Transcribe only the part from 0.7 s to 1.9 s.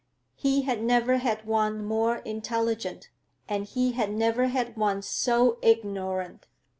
never had one